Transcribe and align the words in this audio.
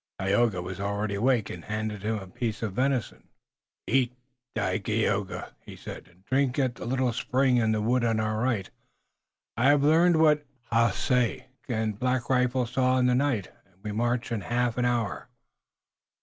Tayoga 0.19 0.63
was 0.63 0.79
already 0.79 1.13
awake 1.13 1.51
and 1.51 1.63
handed 1.65 2.01
him 2.01 2.17
a 2.17 2.25
piece 2.25 2.63
of 2.63 2.73
venison. 2.73 3.27
"Eat, 3.85 4.15
Dagaeoga," 4.55 5.53
he 5.63 5.75
said, 5.75 6.07
"and 6.07 6.25
drink 6.25 6.57
at 6.57 6.73
the 6.73 6.87
little 6.87 7.13
spring 7.13 7.57
in 7.57 7.71
the 7.71 7.83
wood 7.83 8.03
on 8.03 8.19
our 8.19 8.41
right. 8.41 8.71
I 9.55 9.65
have 9.69 9.83
learned 9.83 10.15
what 10.19 10.43
Haace 10.71 11.43
and 11.69 11.99
Black 11.99 12.31
Rifle 12.31 12.65
saw 12.65 12.97
in 12.97 13.05
the 13.05 13.13
night, 13.13 13.51
and 13.67 13.75
we 13.83 13.91
march 13.91 14.31
in 14.31 14.41
half 14.41 14.75
an 14.79 14.85
hour." 14.85 15.29